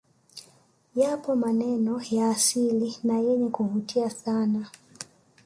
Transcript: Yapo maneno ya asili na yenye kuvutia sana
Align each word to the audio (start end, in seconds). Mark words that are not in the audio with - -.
Yapo 0.95 1.35
maneno 1.35 2.01
ya 2.11 2.29
asili 2.29 2.97
na 3.03 3.19
yenye 3.19 3.49
kuvutia 3.49 4.09
sana 4.09 4.69